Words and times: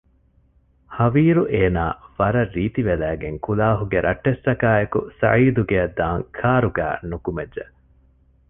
ހަވީރު 0.95 1.43
އޭނާ 1.53 1.83
ވަރަށް 2.17 2.51
ރީތިވެލައިގެން 2.57 3.37
ކުލާހުގެ 3.45 3.97
ރައްޓެއްސަކާއެކު 4.05 4.99
ސަޢީދު 5.19 5.61
ގެއަށް 5.69 5.95
ދާން 5.99 6.23
ކާރުގައި 6.37 6.97
ނުކުމެއްޖެ 7.09 7.63